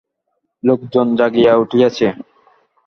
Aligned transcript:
লোকজন 0.63 1.07
জাগিয়া 1.19 1.53
উঠিয়াছে। 1.55 2.07